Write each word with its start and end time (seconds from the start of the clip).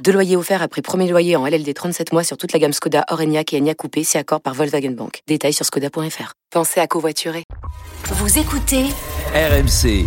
Deux 0.00 0.12
loyers 0.12 0.36
offerts 0.36 0.62
après 0.62 0.82
premier 0.82 1.08
loyer 1.08 1.36
en 1.36 1.46
LLD 1.46 1.72
37 1.72 2.12
mois 2.12 2.24
sur 2.24 2.36
toute 2.36 2.52
la 2.52 2.58
gamme 2.58 2.72
Skoda, 2.72 3.04
Orenia 3.10 3.42
et 3.52 3.58
Enya 3.58 3.74
Coupé, 3.74 4.02
si 4.02 4.18
accord 4.18 4.40
par 4.40 4.54
Volkswagen 4.54 4.90
Bank. 4.90 5.20
Détails 5.28 5.52
sur 5.52 5.64
skoda.fr. 5.64 6.32
Pensez 6.50 6.80
à 6.80 6.86
covoiturer. 6.86 7.44
Vous 8.04 8.38
écoutez 8.38 8.86
RMC. 9.34 10.06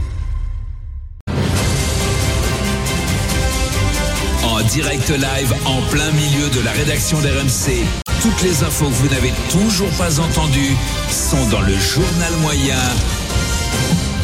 En 4.43 4.61
direct 4.63 5.09
live, 5.09 5.53
en 5.65 5.81
plein 5.89 6.11
milieu 6.11 6.49
de 6.49 6.65
la 6.65 6.71
rédaction 6.71 7.19
d'RMC. 7.21 7.85
Toutes 8.21 8.41
les 8.41 8.63
infos 8.63 8.85
que 8.85 8.93
vous 8.93 9.09
n'avez 9.09 9.31
toujours 9.51 9.91
pas 9.97 10.19
entendues 10.19 10.75
sont 11.09 11.49
dans 11.49 11.61
le 11.61 11.75
journal 11.75 12.33
moyen. 12.41 12.75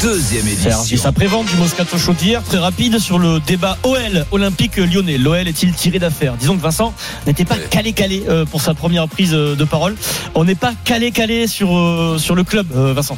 Deuxième 0.02 0.48
édition. 0.48 1.06
Après-vente 1.08 1.46
du 1.46 1.54
Moscato 1.54 1.96
Show 1.96 2.12
d'hier, 2.12 2.42
très 2.42 2.58
rapide 2.58 2.98
sur 2.98 3.20
le 3.20 3.38
débat 3.38 3.78
OL 3.84 4.26
Olympique 4.32 4.76
lyonnais. 4.76 5.16
L'OL 5.16 5.46
est-il 5.46 5.72
tiré 5.74 6.00
d'affaire? 6.00 6.34
Disons 6.36 6.56
que 6.56 6.62
Vincent 6.62 6.92
n'était 7.24 7.44
pas 7.44 7.56
calé-calé 7.56 8.24
euh, 8.28 8.44
pour 8.44 8.60
sa 8.62 8.74
première 8.74 9.06
prise 9.06 9.32
euh, 9.32 9.54
de 9.54 9.64
parole. 9.64 9.94
On 10.34 10.44
n'est 10.44 10.56
pas 10.56 10.72
calé-calé 10.84 11.46
sur, 11.46 11.78
euh, 11.78 12.18
sur 12.18 12.34
le 12.34 12.42
club, 12.42 12.66
Vincent. 12.72 13.16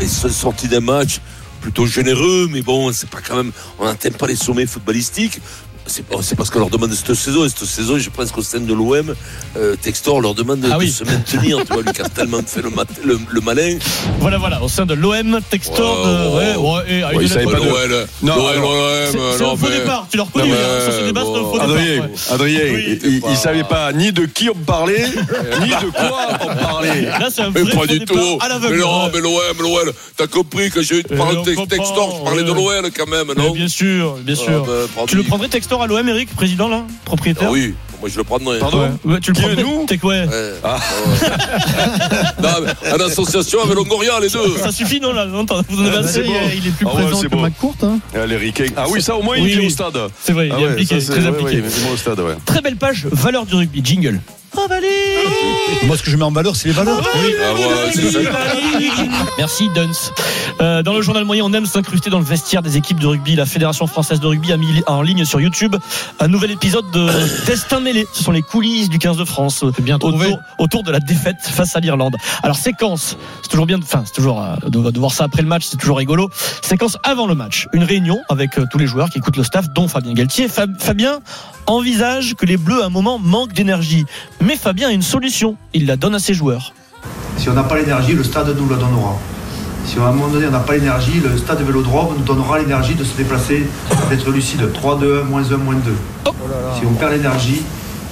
Ils 0.00 0.08
sont 0.08 0.30
sortis 0.30 0.68
d'un 0.68 0.80
match 0.80 1.20
plutôt 1.60 1.84
généreux, 1.84 2.48
mais 2.50 2.62
bon, 2.62 2.90
c'est 2.92 3.10
pas 3.10 3.20
quand 3.20 3.36
même. 3.36 3.52
On 3.78 3.84
n'atteint 3.84 4.12
pas 4.12 4.26
les 4.26 4.36
sommets 4.36 4.66
footballistiques. 4.66 5.40
C'est 5.86 6.04
pas- 6.06 6.16
c'est 6.22 6.34
parce 6.34 6.48
qu'on 6.50 6.60
leur 6.60 6.70
demande 6.70 6.92
cette 6.94 7.12
saison. 7.14 7.44
Et 7.44 7.48
cette 7.50 7.64
saison, 7.68 7.98
je 7.98 8.08
pense 8.08 8.32
qu'au 8.32 8.40
sein 8.42 8.60
de 8.60 8.72
l'OM, 8.72 9.14
euh, 9.56 9.76
Textor 9.80 10.20
leur 10.22 10.34
demande 10.34 10.60
de, 10.60 10.68
Ah 10.72 10.78
oui. 10.78 10.86
de 10.86 10.90
se 10.92 11.04
maintenir. 11.04 11.58
tu 11.66 11.72
vois, 11.74 11.82
lui 11.82 11.92
qui 11.92 12.00
a 12.00 12.08
tellement 12.08 12.40
fait 12.46 12.62
le, 12.62 12.70
mat- 12.70 12.88
le, 13.04 13.18
le 13.30 13.40
malin. 13.42 13.76
Voilà, 14.18 14.38
voilà, 14.38 14.62
au 14.62 14.68
sein 14.68 14.86
de 14.86 14.94
l'OM, 14.94 15.40
Textor. 15.50 16.00
Ouais, 16.00 16.06
de- 16.06 16.36
ouais, 16.36 16.56
ouais, 16.56 16.72
ouais, 16.76 16.82
et 16.88 17.02
avec 17.02 17.18
Ouais, 17.18 17.24
il 17.24 17.26
une- 17.26 17.32
savait 17.32 17.44
pas 17.44 17.60
de- 17.60 17.64
l'OL, 17.66 17.74
alors, 17.74 18.54
l'OM, 18.56 19.18
C'est 19.36 19.44
faux 19.66 19.68
départ, 19.70 20.06
tu 20.10 20.16
l'as 20.16 20.22
reconnu, 20.24 20.52
hein, 20.52 20.56
sur 20.84 20.92
ce 20.92 21.04
débat, 21.04 21.20
c'est 21.24 21.30
un 21.30 21.34
faux 21.34 21.42
bon. 21.42 21.52
départ. 21.52 21.64
Adrien, 21.70 22.00
ouais. 22.00 22.10
Adrien, 22.30 22.60
Oui, 22.64 22.98
il, 23.04 23.12
il, 23.14 23.20
pas- 23.20 23.28
il 23.30 23.36
savait 23.36 23.64
pas 23.64 23.92
ni 23.92 24.10
de 24.12 24.24
qui 24.24 24.48
on 24.48 24.54
parlait, 24.54 25.04
ni 25.60 25.68
de 25.68 25.90
quoi 25.90 26.28
on 26.40 26.46
parlait. 26.64 27.02
Là, 27.02 27.28
c'est 27.30 27.42
un 27.42 27.50
Mais 27.50 27.60
vrai 27.62 27.72
pas 27.72 27.78
faux 27.80 27.86
du 27.86 27.98
départ 27.98 28.16
tout. 28.16 28.38
à 28.40 28.44
Mais 28.44 28.54
l'aveugle. 28.54 28.80
non, 28.80 29.04
ouais. 29.04 29.10
mais 29.14 29.20
l'OM, 29.20 29.56
l'OL. 29.60 29.92
T'as 30.16 30.26
compris 30.28 30.70
que 30.70 30.80
j'ai 30.82 31.00
eu 31.00 31.02
de 31.02 31.08
Tex- 31.08 31.18
comprend, 31.56 31.66
Textor, 31.66 32.16
je 32.20 32.24
parlais 32.24 32.42
de 32.42 32.50
ouais. 32.52 32.80
l'OL 32.82 32.90
quand 32.96 33.06
même, 33.08 33.32
non? 33.36 33.50
Bien 33.52 33.68
sûr, 33.68 34.14
bien 34.22 34.34
sûr. 34.34 34.62
Ah, 34.64 34.66
bah, 34.66 34.72
bravo. 34.94 35.08
Tu 35.08 35.16
le 35.16 35.22
prendrais 35.24 35.48
Textor? 35.48 35.73
À 35.82 35.86
l'OM, 35.86 36.08
Eric, 36.08 36.34
président 36.34 36.68
là 36.68 36.82
Propriétaire 37.04 37.48
Ah 37.48 37.52
Oui, 37.52 37.74
moi 38.00 38.08
je 38.08 38.16
le 38.16 38.24
prendrais. 38.24 38.58
Pardon 38.58 38.80
Ouais. 39.04 39.12
Ouais, 39.14 39.20
tu 39.20 39.32
le 39.32 39.40
prendrais 39.40 39.62
nous 39.62 39.84
T'es 39.86 39.98
quoi 39.98 40.14
Ouais. 40.14 40.28
Ah. 40.62 40.76
Ouais. 41.06 41.28
Non, 42.42 42.48
mais 42.64 42.92
en 42.92 43.06
association 43.06 43.62
avec 43.62 43.74
Longoria, 43.74 44.20
les 44.20 44.28
deux. 44.28 44.56
Ça 44.62 44.72
suffit, 44.72 45.00
non 45.00 45.12
là 45.12 45.26
non, 45.26 45.44
Vous 45.68 45.82
en 45.82 45.86
avez 45.86 45.96
assez 45.98 46.12
c'est 46.14 46.22
bon. 46.24 46.32
il 46.56 46.66
est 46.66 46.70
plus 46.70 46.86
Ah 46.88 46.94
ouais, 46.96 47.02
présent 47.04 47.20
c'est 47.20 47.26
que 47.28 47.34
bon. 47.34 47.42
McCourt. 47.42 47.76
Hein. 47.82 47.98
Allez, 48.14 48.36
Riquet. 48.36 48.66
Ah 48.76 48.84
oui, 48.90 49.02
ça 49.02 49.16
au 49.16 49.22
moins 49.22 49.36
il 49.36 49.44
Oui, 49.44 49.52
est 49.52 49.58
oui. 49.58 49.66
au 49.66 49.70
stade. 49.70 49.98
C'est 50.22 50.32
vrai, 50.32 50.48
Ah 50.52 50.56
il 50.58 50.62
est 50.62 50.66
ouais, 50.66 50.72
impliqué, 50.72 51.00
ça, 51.00 51.06
c'est- 51.06 51.12
très 51.12 51.22
ouais, 51.22 51.28
impliqué. 51.28 51.60
ouais, 51.62 51.68
il 51.78 51.86
est 51.88 51.92
au 51.92 51.96
stade, 51.96 52.20
ouais. 52.20 52.34
Très 52.44 52.60
belle 52.60 52.76
page, 52.76 53.06
valeur 53.10 53.46
du 53.46 53.54
rugby, 53.54 53.80
jingle. 53.84 54.20
Oh, 54.56 54.66
Valérie 54.68 55.86
Moi, 55.86 55.96
ce 55.96 56.02
que 56.02 56.10
je 56.10 56.16
mets 56.16 56.24
en 56.24 56.30
valeur, 56.30 56.54
c'est 56.56 56.68
les 56.68 56.74
valeurs. 56.74 57.00
Oui. 57.16 57.32
Ah 57.42 57.54
ouais. 57.54 59.08
Merci 59.38 59.68
Duns. 59.74 59.90
Euh, 60.60 60.82
dans 60.82 60.94
le 60.94 61.02
journal 61.02 61.24
moyen, 61.24 61.44
on 61.44 61.52
aime 61.52 61.66
s'incruster 61.66 62.08
dans 62.10 62.18
le 62.18 62.24
vestiaire 62.24 62.62
des 62.62 62.76
équipes 62.76 63.00
de 63.00 63.06
rugby. 63.06 63.34
La 63.36 63.46
Fédération 63.46 63.86
française 63.86 64.20
de 64.20 64.26
rugby 64.26 64.52
a 64.52 64.56
mis 64.56 64.82
en 64.86 65.02
ligne 65.02 65.24
sur 65.24 65.40
YouTube 65.40 65.76
un 66.20 66.28
nouvel 66.28 66.50
épisode 66.52 66.88
de 66.92 67.08
Destin 67.46 67.80
mêlé. 67.80 68.06
Ce 68.12 68.22
sont 68.22 68.30
les 68.32 68.42
coulisses 68.42 68.88
du 68.88 68.98
15 68.98 69.16
de 69.16 69.24
France 69.24 69.64
bien 69.80 69.98
trouvé. 69.98 70.26
autour, 70.26 70.38
autour 70.58 70.82
de 70.84 70.90
la 70.92 71.00
défaite 71.00 71.38
face 71.42 71.74
à 71.76 71.80
l'Irlande. 71.80 72.16
Alors 72.42 72.56
séquence, 72.56 73.16
c'est 73.42 73.48
toujours 73.48 73.66
bien, 73.66 73.78
de- 73.78 73.84
enfin 73.84 74.02
c'est 74.06 74.14
toujours 74.14 74.42
euh, 74.42 74.54
de, 74.68 74.90
de 74.90 74.98
voir 74.98 75.12
ça 75.12 75.24
après 75.24 75.42
le 75.42 75.48
match, 75.48 75.64
c'est 75.68 75.76
toujours 75.76 75.98
rigolo. 75.98 76.30
Séquence 76.62 76.96
avant 77.02 77.26
le 77.26 77.34
match, 77.34 77.66
une 77.72 77.84
réunion 77.84 78.20
avec 78.28 78.58
euh, 78.58 78.66
tous 78.70 78.78
les 78.78 78.86
joueurs 78.86 79.10
qui 79.10 79.18
écoutent 79.18 79.36
le 79.36 79.44
staff, 79.44 79.66
dont 79.74 79.88
Fabien 79.88 80.12
Galtier. 80.14 80.48
Fab- 80.48 80.78
Fabien 80.78 81.18
envisage 81.66 82.34
que 82.34 82.44
les 82.46 82.56
Bleus 82.58 82.82
à 82.82 82.86
un 82.86 82.90
moment 82.90 83.18
manquent 83.18 83.54
d'énergie, 83.54 84.04
mais 84.44 84.56
Fabien 84.56 84.88
a 84.88 84.92
une 84.92 85.02
solution. 85.02 85.56
Il 85.72 85.86
la 85.86 85.96
donne 85.96 86.14
à 86.14 86.18
ses 86.18 86.34
joueurs. 86.34 86.72
Si 87.36 87.48
on 87.48 87.54
n'a 87.54 87.64
pas 87.64 87.76
l'énergie, 87.76 88.12
le 88.12 88.24
stade 88.24 88.54
nous 88.56 88.68
la 88.68 88.76
donnera. 88.76 89.18
Si 89.86 89.98
à 89.98 90.04
un 90.04 90.12
moment 90.12 90.28
donné 90.28 90.46
on 90.46 90.50
n'a 90.50 90.60
pas 90.60 90.74
l'énergie, 90.74 91.20
le 91.22 91.36
stade 91.36 91.60
Vélodrome 91.62 92.14
nous 92.16 92.24
donnera 92.24 92.58
l'énergie 92.58 92.94
de 92.94 93.04
se 93.04 93.16
déplacer, 93.16 93.66
d'être 94.08 94.30
lucide. 94.30 94.72
3, 94.72 94.98
2, 94.98 95.20
1, 95.22 95.24
moins 95.24 95.42
1, 95.42 95.56
moins 95.58 95.74
2. 95.74 96.32
Si 96.78 96.86
on 96.86 96.94
perd 96.94 97.12
l'énergie, 97.12 97.62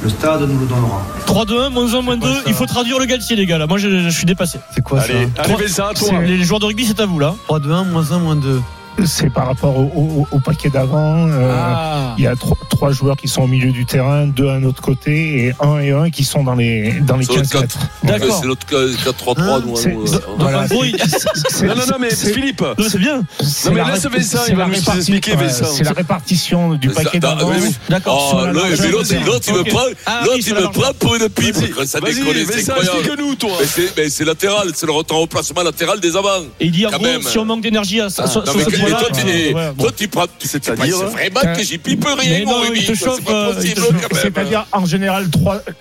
le 0.02 0.08
stade 0.08 0.42
nous 0.42 0.58
le 0.58 0.66
donnera. 0.66 1.06
3-2-1, 1.26 1.70
moins 1.70 1.94
1, 1.94 2.02
moins 2.02 2.16
2. 2.16 2.28
Il 2.46 2.54
faut 2.54 2.66
traduire 2.66 2.98
le 2.98 3.04
Galtier, 3.06 3.36
les 3.36 3.46
gars. 3.46 3.58
Là, 3.58 3.66
moi, 3.66 3.78
je, 3.78 4.00
je 4.00 4.08
suis 4.10 4.26
dépassé. 4.26 4.58
C'est 4.74 4.82
quoi 4.82 5.00
Allez, 5.00 5.28
ça 5.68 5.86
allez, 5.86 5.90
à 5.90 5.94
toi. 5.94 6.20
Les 6.20 6.42
joueurs 6.42 6.60
de 6.60 6.66
rugby, 6.66 6.84
c'est 6.84 7.00
à 7.00 7.06
vous, 7.06 7.20
là. 7.20 7.34
3, 7.46 7.60
2, 7.60 7.70
1, 7.70 7.84
moins 7.84 8.10
1, 8.10 8.18
moins 8.18 8.36
2. 8.36 8.60
C'est 9.04 9.30
par 9.32 9.46
rapport 9.46 9.76
au, 9.78 9.82
au- 9.96 10.26
au 10.30 10.38
paquet 10.40 10.68
d'avant. 10.70 11.26
euh, 11.28 11.50
Ah. 11.52 12.14
Il 12.18 12.24
y 12.24 12.26
a 12.26 12.34
tro- 12.36 12.56
trois 12.68 12.92
joueurs 12.92 13.16
qui 13.16 13.26
sont 13.26 13.42
au 13.42 13.46
milieu 13.46 13.72
du 13.72 13.84
terrain, 13.86 14.26
deux 14.26 14.48
à 14.48 14.52
un 14.52 14.64
autre 14.64 14.82
côté 14.82 15.46
et 15.46 15.52
un 15.60 15.78
et 15.78 15.90
un 15.92 16.10
qui 16.10 16.24
sont 16.24 16.44
dans 16.44 16.54
les, 16.54 17.00
dans 17.00 17.16
les 17.16 17.24
Sur 17.24 17.34
le 17.34 17.40
15 17.40 17.50
quatre. 17.50 17.62
mètres. 17.62 17.78
D'accord. 18.04 18.38
C'est 18.40 18.46
l'autre 18.46 18.66
4-3-3, 18.68 19.60
nous. 19.64 19.76
C'est- 19.76 19.92
nous, 19.92 20.14
euh, 20.14 20.18
voilà, 20.38 20.66
Non, 20.68 21.74
non, 21.74 21.86
non, 21.86 21.96
mais 22.00 22.10
c'est- 22.10 22.32
Philippe. 22.32 22.60
Non, 22.60 22.84
c'est 22.88 22.98
bien. 22.98 23.22
c'est 23.42 23.70
mais 23.70 23.76
la 23.80 23.92
laisse 23.94 24.06
Vincent, 24.06 24.38
il 24.48 24.56
va 24.56 24.66
nous 24.66 24.74
expliquer, 24.74 25.36
Vincent. 25.36 25.64
C'est 25.64 25.84
la 25.84 25.92
répartition 25.92 26.74
du 26.74 26.88
ça- 26.92 27.02
paquet 27.02 27.18
dans- 27.18 27.34
d'avant. 27.36 27.52
D'accord. 27.88 28.46
Non, 28.52 28.60
puis 28.78 28.90
l'autre, 28.90 29.08
il- 29.48 29.54
me 29.54 29.64
prend, 29.64 29.80
Ah, 30.06 30.22
l'autre, 30.24 30.38
il 30.46 30.54
me 30.54 30.68
prend 30.70 30.92
pour 30.98 31.14
une 31.16 31.28
pipe. 31.28 31.54
Ça 31.86 31.98
déconne, 32.00 32.24
c'est 32.24 32.44
Vincent, 32.44 32.72
incroyable. 32.72 32.98
explique-nous, 32.98 33.34
toi. 33.36 33.50
Mais 33.96 34.08
c'est, 34.10 34.24
latéral, 34.24 34.70
c'est 34.74 34.86
le 34.86 34.92
retour 34.92 35.22
en 35.22 35.26
placement 35.26 35.62
latéral 35.62 35.98
des 36.00 36.14
avants. 36.16 36.42
Et 36.60 36.66
il 36.66 36.70
dit, 36.72 36.84
si 37.26 37.38
on 37.38 37.44
manque 37.44 37.62
d'énergie 37.62 38.00
à 38.00 38.04
Non, 38.04 38.10
ce 38.10 38.81
mais, 38.82 38.90
toi, 38.90 39.08
tu, 39.12 39.26
euh, 39.56 39.72
toi, 39.78 39.90
tu 39.96 40.08
prends, 40.08 40.24
C'est-à-dire, 40.38 40.98
penses 41.00 41.12
vraiment 41.12 41.54
que 41.56 41.62
j'y 41.62 41.78
pipe 41.78 42.04
rien, 42.04 42.38
Mais 42.40 42.44
mon 42.44 42.62
c'est 42.74 43.24
pas 43.24 43.32
euh, 43.32 43.54
possible, 43.54 43.80
quand 43.82 43.92
même. 44.14 44.22
C'est-à-dire, 44.22 44.66
en 44.72 44.86
général, 44.86 45.26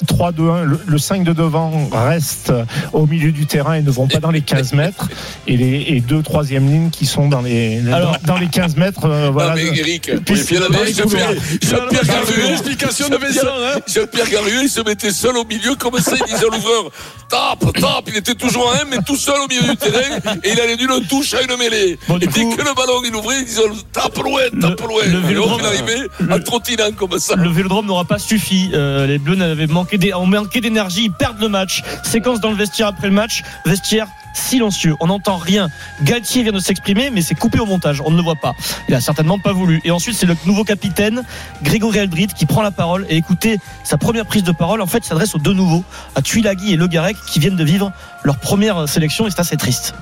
3-2-1, 0.08 0.64
le, 0.64 0.80
le 0.86 0.98
5 0.98 1.24
de 1.24 1.34
devant 1.34 1.90
reste 1.92 2.52
au 2.94 3.06
milieu 3.08 3.32
du 3.32 3.46
terrain 3.46 3.74
et 3.76 3.82
ne 3.82 3.92
vont 3.92 4.08
pas 4.08 4.20
dans 4.20 4.32
les 4.32 4.42
15 4.42 4.74
mètres. 4.74 5.08
Et 5.48 5.58
les 5.58 6.00
deux 6.02 6.22
troisième 6.22 6.68
lignes 6.72 6.90
qui 6.90 7.06
sont 7.06 7.28
dans 7.28 7.42
les, 7.42 7.82
Alors- 7.92 8.18
dans, 8.26 8.38
les 8.38 8.48
15 8.48 8.76
mètres. 8.76 9.06
euh, 9.06 9.26
Non, 9.28 9.32
voilà. 9.32 9.56
mais 9.56 9.66
Eric, 9.78 10.10
Jean-Pierre 10.10 12.02
c'est 12.04 12.08
Garrieux, 12.08 12.48
l'explication 12.50 13.10
de 13.10 13.18
Vincent, 13.18 13.48
hein. 13.48 13.80
Jean-Pierre 13.88 14.30
Garrieux, 14.30 14.60
il 14.64 14.70
se 14.70 14.82
mettait 14.82 15.12
seul 15.12 15.38
au 15.38 15.46
milieu, 15.46 15.76
comme 15.76 15.98
ça, 16.00 16.14
il 16.20 16.26
disait 16.26 16.46
à 16.46 16.50
l'ouvreur, 16.56 16.92
tape, 17.30 17.74
tape, 17.74 18.06
il 18.08 18.18
était 18.18 18.36
toujours 18.36 18.68
en 18.68 18.74
1, 18.74 18.86
mais 18.90 18.98
tout 19.06 19.16
seul 19.16 19.36
au 19.44 19.48
milieu 19.48 19.62
du 19.72 19.78
terrain, 19.78 20.18
et 20.44 20.52
il 20.52 20.60
allait 20.60 20.76
d'une 20.78 21.02
touche 21.08 21.34
à 21.34 21.42
une 21.42 21.58
mêlée. 21.58 21.98
Et 22.22 22.28
dès 22.28 22.28
que 22.28 22.62
le 22.62 22.76
ballon, 22.76 22.91
il 23.06 23.16
ouvrait, 23.16 23.46
tape 23.94 24.18
Le- 24.18 25.32
et 25.32 25.34
il 25.60 25.66
arrivait 25.66 26.08
en 26.32 26.40
trottinant 26.40 26.92
comme 26.98 27.18
ça. 27.20 27.36
Le 27.36 27.50
vélodrome 27.50 27.86
n'aura 27.86 28.06
pas 28.06 28.20
suffi. 28.20 28.72
Euh, 28.74 29.08
les 29.08 29.18
Bleus 29.18 29.36
n'avaient 29.36 29.68
manqué 29.68 30.14
ont 30.14 30.26
manqué 30.26 30.62
d'énergie. 30.62 31.06
Ils 31.06 31.12
perdent 31.12 31.40
le 31.40 31.50
match. 31.50 31.84
Séquence 32.04 32.40
dans 32.40 32.50
le 32.50 32.56
vestiaire 32.56 32.88
après 32.88 33.08
le 33.08 33.14
match. 33.14 33.44
Vestiaire 33.66 34.08
silencieux. 34.34 34.96
On 35.00 35.08
n'entend 35.08 35.38
rien. 35.38 35.70
Galtier 36.04 36.44
vient 36.44 36.52
de 36.52 36.60
s'exprimer, 36.60 37.10
mais 37.10 37.22
c'est 37.22 37.36
coupé 37.36 37.60
au 37.60 37.66
montage. 37.66 38.02
On 38.06 38.12
ne 38.12 38.18
le 38.18 38.24
voit 38.24 38.36
pas. 38.36 38.54
Il 38.88 38.96
a 38.96 39.02
certainement 39.02 39.40
pas 39.40 39.54
voulu. 39.54 39.82
Et 39.84 39.92
ensuite, 39.92 40.16
c'est 40.16 40.26
le 40.26 40.36
nouveau 40.46 40.64
capitaine, 40.64 41.24
Grégory 41.64 42.00
Aldrit, 42.00 42.28
qui 42.28 42.46
prend 42.46 42.62
la 42.62 42.72
parole. 42.72 43.06
Et 43.10 43.18
écoutez, 43.18 43.60
sa 43.84 43.98
première 43.98 44.26
prise 44.26 44.44
de 44.44 44.52
parole, 44.52 44.82
en 44.82 44.88
fait, 44.88 45.04
s'adresse 45.04 45.36
aux 45.36 45.40
deux 45.40 45.54
nouveaux, 45.54 45.84
à 46.16 46.22
Tuilagi 46.22 46.74
et 46.74 46.78
Le 46.78 46.88
Garec, 46.88 47.18
qui 47.28 47.40
viennent 47.40 47.58
de 47.58 47.64
vivre 47.64 47.92
leur 48.24 48.38
première 48.38 48.88
sélection. 48.88 49.28
Et 49.28 49.32
c'est 49.32 49.40
assez 49.42 49.58
triste. 49.58 49.94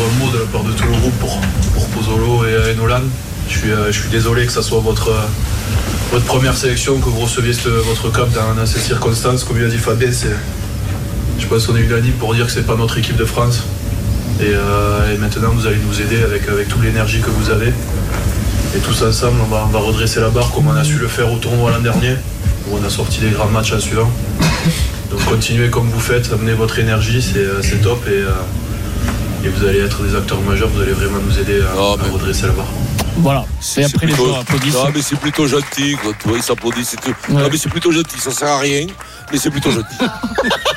Un 0.00 0.24
mot 0.24 0.30
de 0.32 0.38
la 0.38 0.44
part 0.46 0.62
de 0.64 0.72
tout 0.72 0.84
le 0.84 0.96
groupe 0.98 1.18
pour, 1.20 1.38
pour 1.74 1.86
Pozzolo 1.88 2.44
et, 2.46 2.70
et 2.72 2.74
Nolan. 2.74 3.02
Je 3.48 3.58
suis, 3.58 3.70
euh, 3.70 3.92
je 3.92 4.00
suis 4.00 4.08
désolé 4.08 4.46
que 4.46 4.52
ça 4.52 4.62
soit 4.62 4.80
votre, 4.80 5.08
euh, 5.10 5.20
votre 6.12 6.24
première 6.24 6.56
sélection, 6.56 6.98
que 6.98 7.08
vous 7.08 7.20
receviez 7.20 7.52
ce- 7.52 7.68
votre 7.68 8.10
cap 8.10 8.28
dans, 8.32 8.66
ces 8.66 8.78
circonstances. 8.80 9.44
Comme 9.44 9.58
il 9.58 9.64
a 9.64 9.68
dit 9.68 9.78
Fabien, 9.78 10.10
je 11.38 11.46
pense 11.46 11.66
qu'on 11.66 11.76
est 11.76 11.80
unanime 11.80 12.12
pour 12.14 12.34
dire 12.34 12.46
que 12.46 12.52
c'est 12.52 12.66
pas 12.66 12.76
notre 12.76 12.98
équipe 12.98 13.16
de 13.16 13.24
France. 13.24 13.62
Et, 14.40 14.44
euh, 14.46 15.14
et 15.14 15.18
maintenant, 15.18 15.50
vous 15.50 15.66
allez 15.66 15.78
nous 15.86 16.00
aider 16.00 16.22
avec, 16.22 16.48
avec 16.48 16.68
toute 16.68 16.82
l'énergie 16.82 17.20
que 17.20 17.30
vous 17.30 17.50
avez. 17.50 17.72
Et 18.76 18.78
tous 18.80 19.02
ensemble, 19.02 19.36
on 19.42 19.46
va, 19.54 19.64
on 19.68 19.70
va 19.72 19.78
redresser 19.78 20.20
la 20.20 20.30
barre 20.30 20.50
comme 20.50 20.66
on 20.66 20.74
a 20.74 20.82
su 20.82 20.98
le 20.98 21.06
faire 21.06 21.30
au 21.30 21.36
tournoi 21.36 21.70
l'an 21.70 21.80
dernier, 21.80 22.14
où 22.68 22.76
on 22.82 22.84
a 22.84 22.90
sorti 22.90 23.20
des 23.20 23.30
grands 23.30 23.46
matchs 23.48 23.72
en 23.72 23.78
suivant. 23.78 24.10
Donc 25.10 25.24
continuez 25.26 25.70
comme 25.70 25.88
vous 25.88 26.00
faites, 26.00 26.30
amenez 26.32 26.54
votre 26.54 26.78
énergie, 26.80 27.22
c'est, 27.22 27.80
top. 27.82 28.04
Et, 28.08 28.22
et 29.44 29.48
vous 29.48 29.66
allez 29.66 29.80
être 29.80 30.02
des 30.02 30.16
acteurs 30.16 30.40
majeurs, 30.40 30.68
vous 30.68 30.80
allez 30.80 30.92
vraiment 30.92 31.18
nous 31.20 31.38
aider 31.38 31.60
à, 31.60 31.74
Oh, 31.76 31.96
à 31.98 32.02
mais- 32.02 32.10
redresser 32.10 32.46
la 32.46 32.52
barre. 32.52 32.66
Voilà. 33.18 33.44
Et 33.76 33.84
après, 33.84 34.06
les 34.06 34.12
plutôt- 34.12 34.24
joueurs 34.26 34.40
applaudissent. 34.40 34.74
Non, 34.74 34.90
mais 34.92 35.02
c'est 35.02 35.16
plutôt 35.20 35.46
gentil. 35.46 35.96
Quand 36.02 36.10
tu 36.20 36.28
vois, 36.28 36.36
ils 36.36 36.42
s'applaudissent. 36.42 36.88
c'est 36.90 37.00
tout. 37.00 37.14
Non, 37.32 37.48
mais 37.50 37.56
c'est 37.56 37.68
plutôt 37.68 37.92
gentil. 37.92 38.18
Ça 38.18 38.32
sert 38.32 38.48
à 38.48 38.58
rien. 38.58 38.86
Mais 39.30 39.38
c'est 39.38 39.50
plutôt 39.50 39.70
gentil. 39.70 39.96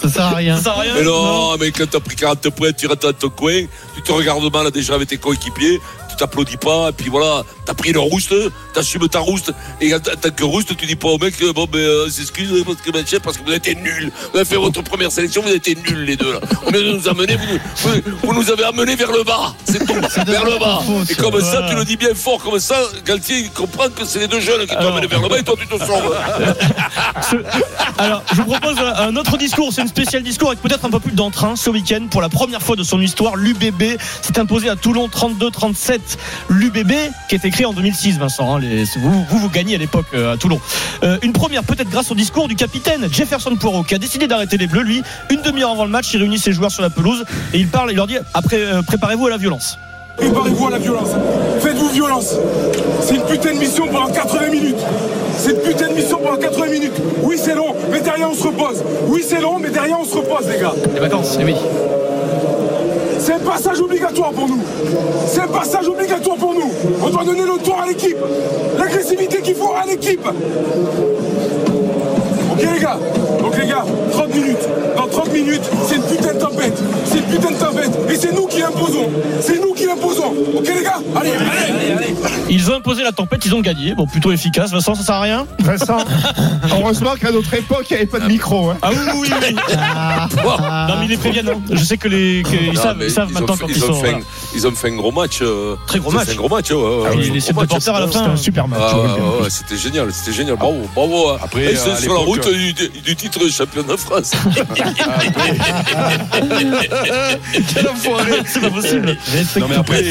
Ça 0.00 0.08
sert 0.08 0.24
à 0.24 0.34
rien. 0.34 0.56
Ça 0.56 0.62
sert 0.64 0.72
à 0.72 0.80
rien. 0.80 0.94
mais 0.94 1.02
non, 1.04 1.56
mais 1.58 1.70
quand 1.72 1.84
t'as 1.90 2.00
pris 2.00 2.16
40 2.16 2.48
points, 2.50 2.72
tu 2.72 2.86
rentres 2.86 3.06
dans 3.06 3.12
ton 3.12 3.28
coin, 3.30 3.62
tu 3.94 4.02
te 4.02 4.12
regardes 4.12 4.50
mal 4.52 4.70
déjà 4.70 4.94
avec 4.94 5.08
tes 5.08 5.18
coéquipiers, 5.18 5.80
tu 6.08 6.16
t'applaudis 6.16 6.56
pas, 6.56 6.88
et 6.88 6.92
puis 6.92 7.10
voilà, 7.10 7.42
t'as 7.68 7.74
pris 7.74 7.92
le 7.92 8.00
rouste, 8.00 8.32
t'assumes 8.72 9.06
ta 9.10 9.18
rouste, 9.18 9.52
et 9.82 9.94
en 9.94 10.00
tant 10.00 10.30
que 10.34 10.42
rouste, 10.42 10.74
tu 10.74 10.86
dis 10.86 10.96
pas 10.96 11.08
au 11.08 11.18
mec, 11.18 11.34
euh, 11.42 11.52
bon, 11.52 11.66
ben, 11.70 11.78
euh, 11.80 12.08
s'excuse 12.08 12.64
parce 12.64 12.78
que, 12.80 12.90
ben, 12.90 13.04
parce 13.22 13.36
que 13.36 13.42
vous 13.44 13.52
été 13.52 13.74
nuls. 13.74 14.10
Vous 14.32 14.38
avez 14.38 14.48
fait 14.48 14.56
votre 14.56 14.80
première 14.80 15.12
sélection, 15.12 15.42
vous 15.42 15.50
été 15.52 15.74
nuls, 15.74 16.04
les 16.06 16.16
deux, 16.16 16.32
là. 16.32 16.40
Au 16.66 16.70
lieu 16.70 16.82
de 16.82 16.92
nous 16.92 17.06
amener, 17.08 17.36
vous, 17.36 17.58
vous, 17.90 18.00
vous 18.22 18.32
nous 18.32 18.50
avez 18.50 18.64
amenés 18.64 18.96
vers 18.96 19.12
le 19.12 19.22
bas. 19.22 19.54
C'est 19.66 19.84
tout. 19.84 19.92
vers 20.26 20.44
le 20.46 20.58
bas. 20.58 20.80
faute, 20.86 21.10
Et 21.10 21.14
comme 21.14 21.38
ça, 21.42 21.66
tu 21.68 21.74
le 21.76 21.84
dis 21.84 21.98
bien 21.98 22.14
fort, 22.14 22.38
comme 22.42 22.58
ça, 22.58 22.76
Galtier, 23.04 23.36
il 23.40 23.50
comprend 23.50 23.90
que 23.90 24.06
c'est 24.06 24.20
les 24.20 24.28
deux 24.28 24.40
jeunes 24.40 24.62
qui 24.66 24.74
t'ont 24.74 24.88
amené 24.88 25.06
vers 25.06 25.20
le 25.20 25.28
bas, 25.28 25.38
et 25.38 25.42
toi, 25.44 25.54
tu 25.60 25.66
te 25.66 25.76
sors. 25.84 26.14
Ce- 27.30 27.36
Alors, 27.98 28.22
je 28.32 28.40
vous 28.40 28.46
propose 28.50 28.76
un 28.96 29.14
autre 29.16 29.36
discours. 29.36 29.72
C'est 29.74 29.82
une 29.82 29.88
spéciale 29.88 30.22
discours 30.22 30.48
avec 30.48 30.62
peut-être 30.62 30.86
un 30.86 30.90
peu 30.90 31.00
plus 31.00 31.12
d'entrain 31.12 31.54
ce 31.56 31.68
week-end. 31.68 32.06
Pour 32.10 32.22
la 32.22 32.28
première 32.30 32.62
fois 32.62 32.76
de 32.76 32.82
son 32.82 33.00
histoire, 33.00 33.36
l'UBB 33.36 33.98
s'est 34.22 34.38
imposé 34.38 34.70
à 34.70 34.76
Toulon 34.76 35.08
32-37. 35.08 35.98
L'UBB 36.48 36.92
qui 37.28 37.34
est 37.34 37.44
écrit 37.44 37.57
en 37.64 37.72
2006, 37.72 38.18
Vincent. 38.18 38.54
hein, 38.56 38.58
les- 38.60 38.84
vous, 38.98 39.24
vous, 39.28 39.38
vous 39.38 39.48
gagnez 39.50 39.74
à 39.74 39.78
l'époque 39.78 40.06
euh, 40.14 40.34
à 40.34 40.36
Toulon. 40.36 40.60
Euh, 41.02 41.18
une 41.22 41.32
première 41.32 41.62
peut-être 41.64 41.90
grâce 41.90 42.10
au 42.10 42.14
discours 42.14 42.48
du 42.48 42.54
capitaine 42.56 43.08
Jefferson 43.12 43.54
Poirot 43.56 43.82
qui 43.82 43.94
a 43.94 43.98
décidé 43.98 44.26
d'arrêter 44.26 44.56
les 44.56 44.66
Bleus. 44.66 44.82
Lui, 44.82 45.02
une 45.30 45.42
demi-heure 45.42 45.70
avant 45.72 45.84
le 45.84 45.90
match, 45.90 46.12
il 46.14 46.18
réunit 46.20 46.38
ses 46.38 46.52
joueurs 46.52 46.70
sur 46.70 46.82
la 46.82 46.90
pelouse 46.90 47.24
et 47.52 47.58
il 47.58 47.68
parle. 47.68 47.90
Il 47.92 47.96
leur 47.96 48.06
dit 48.06 48.16
après, 48.34 48.56
euh, 48.58 48.82
préparez-vous 48.82 49.26
à 49.26 49.30
la 49.30 49.36
violence. 49.36 49.78
Préparez-vous 50.16 50.66
à 50.66 50.70
la 50.70 50.78
violence. 50.78 51.10
Faites-vous 51.60 51.88
violence. 51.90 52.34
C'est 53.02 53.14
une 53.14 53.22
putain 53.22 53.54
de 53.54 53.58
mission 53.58 53.86
pendant 53.86 54.08
80 54.12 54.48
minutes. 54.50 54.78
C'est 55.36 55.50
une 55.52 55.58
putain 55.60 55.88
de 55.88 55.94
mission 55.94 56.18
pendant 56.18 56.36
80 56.38 56.66
minutes. 56.66 56.92
Oui, 57.22 57.36
c'est 57.40 57.54
long, 57.54 57.74
mais 57.92 58.00
derrière 58.00 58.28
on 58.30 58.34
se 58.34 58.42
repose. 58.42 58.82
Oui, 59.06 59.22
c'est 59.26 59.40
long, 59.40 59.58
mais 59.60 59.70
derrière 59.70 59.98
on 60.00 60.04
se 60.04 60.16
repose, 60.16 60.48
les 60.52 60.58
gars. 60.60 60.72
Les 60.92 60.98
vacances, 61.00 61.38
eh 61.40 61.44
oui. 61.44 61.54
C'est 63.28 63.34
un 63.34 63.40
passage 63.40 63.78
obligatoire 63.82 64.30
pour 64.30 64.48
nous. 64.48 64.62
C'est 65.26 65.46
passage 65.52 65.86
obligatoire 65.86 66.38
pour 66.38 66.54
nous. 66.54 66.72
On 67.02 67.10
doit 67.10 67.24
donner 67.24 67.42
le 67.42 67.62
tour 67.62 67.78
à 67.78 67.86
l'équipe. 67.86 68.16
L'agressivité 68.78 69.42
qu'il 69.42 69.54
faut 69.54 69.74
à 69.74 69.84
l'équipe. 69.84 70.26
Ok 72.52 72.58
les 72.74 72.80
gars 72.80 72.98
Donc 73.42 73.58
les 73.58 73.66
gars, 73.66 73.84
30 74.12 74.34
minutes. 74.34 74.68
Dans 74.96 75.08
30 75.08 75.32
minutes, 75.34 75.70
c'est 75.86 75.96
une 75.96 76.02
putain 76.04 76.32
de 76.32 76.38
tempête. 76.38 76.78
C'est 77.04 77.18
une 77.18 77.24
putain 77.26 77.50
de 77.50 77.58
tempête. 77.58 77.90
Et 78.08 78.14
c'est 78.14 78.32
nous 78.34 78.46
qui 78.46 78.60
l'imposons. 78.60 79.10
Ok 80.56 80.66
les 80.68 80.82
gars 80.82 80.98
Allez, 81.16 81.30
allez, 81.30 81.92
allez. 81.92 82.14
Ils 82.50 82.70
ont 82.70 82.74
imposé 82.76 83.02
la 83.02 83.12
tempête, 83.12 83.44
ils 83.44 83.54
ont 83.54 83.60
gagné. 83.60 83.94
Bon, 83.94 84.06
plutôt 84.06 84.32
efficace. 84.32 84.70
Vincent, 84.72 84.94
ça 84.94 85.02
sert 85.02 85.14
à 85.16 85.20
rien? 85.22 85.46
Vincent, 85.60 85.98
heureusement 86.70 87.14
qu'à 87.20 87.30
notre 87.30 87.52
époque, 87.54 87.86
il 87.90 87.94
n'y 87.94 87.96
avait 87.98 88.06
pas 88.06 88.20
de 88.20 88.26
micro. 88.26 88.70
hein. 88.70 88.78
Ah 88.82 88.90
oui, 88.90 88.96
oui, 89.14 89.30
oui. 89.40 89.54
non, 89.54 90.96
mais 90.98 91.04
ils 91.04 91.08
les 91.10 91.16
préviennent. 91.16 91.48
hein. 91.48 91.60
Je 91.70 91.82
sais 91.84 91.96
que 91.96 92.08
les, 92.08 92.42
que 92.42 92.56
ils 92.56 92.72
Non, 92.74 92.82
savent, 92.82 92.96
mais 92.98 93.06
ils 93.06 93.10
savent 93.10 93.28
ont 93.28 93.32
maintenant 93.32 93.54
fait- 93.56 93.60
quand 93.62 93.68
ils, 93.68 93.76
ils 93.76 93.84
ont 93.84 93.86
sont. 93.88 93.94
fait, 94.00 94.10
voilà. 94.10 94.24
ils 94.54 94.66
ont 94.66 94.72
fait 94.72 94.88
un 94.88 94.96
gros 94.96 95.12
match. 95.12 95.38
euh, 95.42 95.76
Très 95.86 95.98
gros 95.98 96.10
ils 96.10 96.14
ont 96.14 96.18
match. 96.18 96.28
un 96.30 96.34
gros 96.34 96.48
match. 96.48 96.70
ouais, 96.70 96.76
ouais, 96.76 97.08
Ah 97.10 97.14
les 97.14 97.26
un 97.26 97.52
gros 97.52 97.60
match, 97.60 97.68
porteurs 97.70 97.94
à 97.96 98.00
la 98.00 98.06
c'était- 98.06 98.18
fin. 98.18 98.24
C'était 98.24 98.32
un 98.32 98.36
super 98.36 98.68
match. 98.68 98.80
Ah, 98.82 98.90
je 98.92 98.96
ouais, 98.98 99.42
ouais, 99.42 99.50
c'était 99.50 99.76
génial, 99.76 100.12
c'était 100.12 100.32
génial. 100.36 100.56
Bravo, 100.56 100.88
bravo. 100.94 101.30
hein. 101.30 101.38
Après, 101.42 101.64
Et 101.64 101.70
ils 101.72 101.76
sont 101.78 101.90
à 101.92 101.96
sur 101.96 102.12
la 102.14 102.20
l'époque- 102.20 102.44
route 102.44 102.54
du, 102.54 102.72
du 103.02 103.16
titre 103.16 103.38
de 103.44 103.48
champion 103.48 103.82
de 103.82 103.96
France. 103.96 104.32
Quel 107.74 107.88
enfoiré 107.88 108.32
C'est 108.46 108.60
pas 108.60 108.70
possible. 108.70 109.16
Non, 109.58 109.66
mais 109.68 109.76
après, 109.76 110.02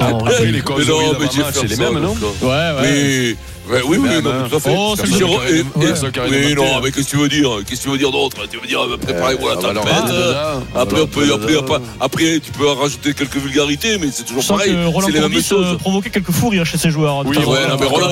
après, 0.00 0.46
les 0.46 0.60
causes 0.60 0.88
non, 0.88 0.98
mais 1.18 1.68
les 1.68 1.76
mêmes, 1.76 1.98
non 1.98 2.14
Ouais, 2.42 2.48
ouais. 2.48 3.36
Oui, 3.68 3.82
oui, 3.84 3.98
oui, 4.00 4.08
hein. 4.24 4.46
tout 4.48 4.56
à 4.56 4.60
fait. 4.60 4.70
Oh, 4.76 4.94
Oui, 4.96 6.54
non, 6.54 6.80
mais 6.82 6.92
qu'est-ce 6.92 7.06
que 7.06 7.10
tu 7.10 7.16
veux 7.16 7.28
dire 7.28 7.50
Qu'est-ce 7.66 7.80
que 7.80 7.84
tu 7.86 7.90
veux 7.90 7.98
dire 7.98 8.12
d'autre 8.12 8.36
Tu 8.48 8.58
veux 8.58 8.66
dire, 8.66 8.80
euh, 8.82 8.96
préparez-vous 8.96 9.48
à 9.48 9.54
la 9.54 9.58
Euh, 9.60 9.74
tempête. 9.74 9.92
Euh, 10.10 10.58
Après, 10.76 11.00
on 11.00 11.06
peut, 11.08 11.22
alors, 11.24 11.36
après, 11.40 11.54
Radada. 11.56 11.74
après, 11.74 11.84
après, 12.00 12.40
tu 12.40 12.52
peux 12.52 12.66
rajouter 12.68 13.12
quelques 13.14 13.36
vulgarités, 13.36 13.98
mais 13.98 14.08
c'est 14.12 14.24
toujours 14.24 14.46
pareil. 14.46 14.76
C'est 15.04 15.10
les 15.12 15.20
mêmes 15.20 15.34
euh, 15.34 15.42
choses. 15.42 15.78
provoquait 15.78 16.10
quelques 16.10 16.30
fous 16.30 16.48
rires 16.50 16.64
chez 16.66 16.78
ses 16.78 16.90
joueurs. 16.90 17.24
Oui, 17.26 17.36
ouais, 17.38 17.42
non, 17.68 17.76
mais 17.80 17.86
Roland- 17.86 18.10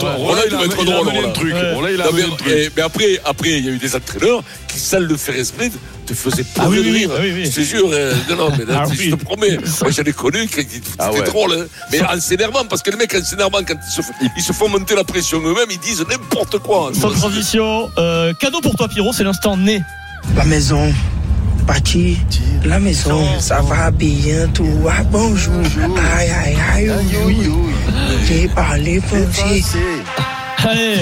il 0.51 0.57
va 0.57 0.65
être 0.65 0.85
drôle, 0.85 1.09
Roland. 1.09 1.89
il 1.93 2.01
a 2.01 2.09
truc. 2.09 2.43
mais 2.77 2.83
après, 2.83 3.21
après, 3.25 3.51
il 3.51 3.65
y 3.65 3.69
a 3.69 3.73
eu 3.73 3.79
des 3.79 3.95
entraîneurs 3.95 4.43
qui, 4.67 4.79
sans 4.81 4.99
le 4.99 5.17
faire 5.17 5.37
esprit, 5.37 5.71
te 6.05 6.15
faisaient 6.15 6.45
Ah 6.59 6.69
oui, 6.69 6.77
de 6.77 6.83
oui, 6.83 6.91
rire. 6.91 7.11
oui, 7.21 7.33
oui. 7.35 7.45
Je 7.47 7.51
te 7.51 7.61
jure, 7.61 7.89
euh, 7.93 8.15
non, 8.37 8.51
mais 8.57 8.65
là, 8.65 8.83
Ah 8.85 8.93
je 8.93 8.99
oui. 8.99 9.11
te 9.11 9.17
promets, 9.17 9.57
moi 9.81 9.91
j'en 9.91 10.03
ai 10.03 10.13
connu, 10.13 10.47
qui- 10.47 10.67
Ah 10.99 11.13
ouais. 11.13 11.23
drôle, 11.23 11.53
hein. 11.53 11.65
mais 11.91 12.03
en 12.03 12.21
s'énervant, 12.21 12.65
parce 12.65 12.83
que 12.83 12.91
les 12.91 12.97
mecs 12.97 13.15
en 13.15 13.25
s'énervant, 13.25 13.59
quand 13.67 13.75
ils 13.75 13.93
se, 13.93 14.01
f- 14.03 14.31
ils 14.37 14.43
se 14.43 14.53
font 14.53 14.69
monter 14.69 14.95
la 14.95 15.05
pression 15.05 15.39
eux-mêmes, 15.39 15.71
ils 15.71 15.79
disent 15.79 16.05
n'importe 16.09 16.59
quoi. 16.59 16.91
Sans 16.99 17.11
transition, 17.11 17.91
euh, 17.99 18.33
cadeau 18.35 18.61
pour 18.61 18.75
toi, 18.77 18.89
Pierrot, 18.89 19.13
c'est 19.13 19.25
l'instant 19.25 19.57
né. 19.57 19.81
La 20.37 20.45
maison, 20.45 20.93
Pachi, 21.67 22.19
la 22.65 22.79
maison, 22.79 23.25
ça 23.41 23.61
va 23.63 23.91
bien, 23.91 24.49
tout 24.53 24.69
va 24.83 25.03
bonjour. 25.11 25.55
Aïe, 26.19 26.31
aïe, 26.31 26.57
aïe, 26.75 26.91
oui. 27.25 27.39
J'ai 28.29 28.49
parlé 28.49 29.01
français. 29.01 29.63
Allez, 30.67 30.97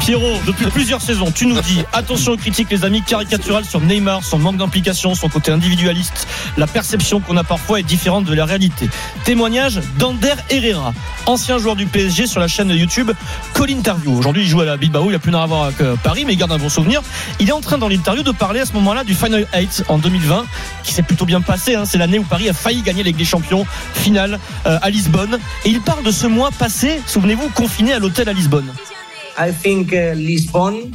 Pierrot, 0.00 0.38
depuis 0.46 0.66
plusieurs 0.66 1.00
saisons, 1.00 1.30
tu 1.34 1.46
nous 1.46 1.58
dis 1.62 1.82
attention 1.94 2.32
aux 2.32 2.36
critiques, 2.36 2.70
les 2.70 2.84
amis, 2.84 3.00
caricaturales 3.02 3.64
sur 3.64 3.80
Neymar, 3.80 4.22
son 4.22 4.38
manque 4.38 4.58
d'implication, 4.58 5.14
son 5.14 5.30
côté 5.30 5.50
individualiste. 5.50 6.26
La 6.58 6.66
perception 6.66 7.20
qu'on 7.20 7.38
a 7.38 7.44
parfois 7.44 7.80
est 7.80 7.84
différente 7.84 8.26
de 8.26 8.34
la 8.34 8.44
réalité. 8.44 8.90
Témoignage 9.24 9.80
d'Ander 9.98 10.34
Herrera, 10.50 10.92
ancien 11.24 11.56
joueur 11.56 11.74
du 11.74 11.86
PSG 11.86 12.26
sur 12.26 12.38
la 12.38 12.48
chaîne 12.48 12.68
YouTube 12.68 13.10
Call 13.54 13.70
Interview. 13.70 14.14
Aujourd'hui, 14.14 14.42
il 14.42 14.48
joue 14.48 14.60
à 14.60 14.66
la 14.66 14.76
Bilbao, 14.76 15.10
il 15.10 15.14
a 15.14 15.18
plus 15.18 15.30
rien 15.30 15.42
à 15.42 15.46
voir 15.46 15.64
avec 15.64 15.80
euh, 15.80 15.96
Paris, 16.02 16.24
mais 16.26 16.34
il 16.34 16.36
garde 16.36 16.52
un 16.52 16.58
bon 16.58 16.68
souvenir. 16.68 17.00
Il 17.40 17.48
est 17.48 17.52
en 17.52 17.62
train 17.62 17.78
dans 17.78 17.88
l'interview 17.88 18.22
de 18.22 18.32
parler 18.32 18.60
à 18.60 18.66
ce 18.66 18.74
moment-là 18.74 19.04
du 19.04 19.14
Final 19.14 19.46
8 19.54 19.84
en 19.88 19.96
2020, 19.96 20.44
qui 20.84 20.92
s'est 20.92 21.02
plutôt 21.02 21.24
bien 21.24 21.40
passé. 21.40 21.76
hein. 21.76 21.84
C'est 21.86 21.98
l'année 21.98 22.18
où 22.18 22.24
Paris 22.24 22.50
a 22.50 22.52
failli 22.52 22.82
gagner 22.82 23.02
Ligue 23.02 23.16
des 23.16 23.24
Champions 23.24 23.66
finale 23.94 24.38
euh, 24.66 24.78
à 24.82 24.90
Lisbonne. 24.90 25.38
Et 25.64 25.70
il 25.70 25.80
parle 25.80 26.04
de 26.04 26.10
ce 26.10 26.26
mois 26.26 26.50
passé, 26.50 27.00
souvenez-vous, 27.06 27.48
confiné 27.54 27.94
à 27.94 27.98
l'hôtel 27.98 28.28
à 28.28 28.34
Lisbonne. 28.34 28.70
I 29.38 29.50
think 29.52 29.92
uh, 29.92 30.14
Lisbon, 30.14 30.92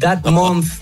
that 0.00 0.20
month 0.30 0.80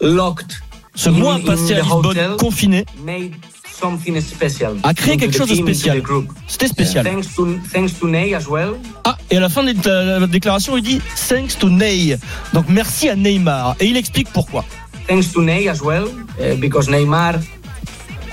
locked 0.00 0.60
Ce 0.94 1.08
in- 1.08 1.12
mois 1.12 1.38
passé 1.44 1.74
à 1.74 1.80
the 1.80 1.82
Lisbonne, 1.82 2.06
hotel 2.06 2.30
confiné, 2.38 2.84
made 3.04 3.32
something 3.80 4.20
special. 4.20 4.76
a 4.82 4.92
créé 4.94 5.16
quelque 5.16 5.36
chose 5.36 5.48
de 5.48 5.54
spécial. 5.54 6.02
C'était 6.46 6.68
spécial. 6.68 7.04
Thanks 7.04 7.34
to 7.34 7.58
thanks 7.72 7.98
to 7.98 8.06
Ney 8.08 8.34
as 8.34 8.46
well. 8.48 8.74
Ah, 9.04 9.16
et 9.30 9.36
à 9.38 9.40
la 9.40 9.48
fin 9.48 9.62
de 9.64 9.72
la 10.20 10.26
déclaration, 10.26 10.76
il 10.76 10.82
dit 10.82 11.00
thanks 11.28 11.58
to 11.58 11.68
Ney. 11.70 12.16
Donc 12.52 12.66
merci 12.68 13.08
à 13.08 13.16
Neymar. 13.16 13.76
Et 13.80 13.86
il 13.86 13.96
explique 13.96 14.28
pourquoi. 14.32 14.64
Thanks 15.08 15.32
to 15.32 15.42
Ney 15.42 15.68
as 15.68 15.80
well, 15.82 16.04
uh, 16.38 16.56
because 16.56 16.88
Neymar. 16.88 17.36